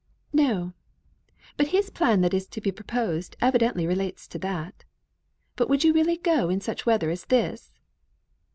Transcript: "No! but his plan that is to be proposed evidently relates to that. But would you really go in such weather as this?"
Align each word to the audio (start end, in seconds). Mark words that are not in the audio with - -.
"No! 0.33 0.73
but 1.57 1.67
his 1.67 1.91
plan 1.91 2.21
that 2.21 2.33
is 2.33 2.47
to 2.47 2.59
be 2.59 2.71
proposed 2.71 3.35
evidently 3.39 3.85
relates 3.85 4.27
to 4.29 4.39
that. 4.39 4.83
But 5.55 5.69
would 5.69 5.83
you 5.83 5.93
really 5.93 6.17
go 6.17 6.49
in 6.49 6.59
such 6.59 6.87
weather 6.87 7.11
as 7.11 7.25
this?" 7.25 7.71